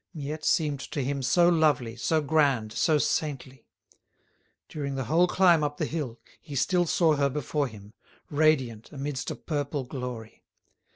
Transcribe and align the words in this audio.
Miette 0.15 0.43
seemed 0.45 0.79
to 0.79 1.03
him 1.03 1.21
so 1.21 1.47
lovely, 1.47 1.95
so 1.95 2.21
grand, 2.21 2.73
so 2.73 2.97
saintly! 2.97 3.67
During 4.67 4.95
the 4.95 5.03
whole 5.03 5.27
climb 5.27 5.63
up 5.63 5.77
the 5.77 5.85
hill 5.85 6.17
he 6.41 6.55
still 6.55 6.87
saw 6.87 7.17
her 7.17 7.29
before 7.29 7.67
him, 7.67 7.93
radiant, 8.27 8.91
amidst 8.91 9.29
a 9.29 9.35
purple 9.35 9.83
glory. 9.83 10.43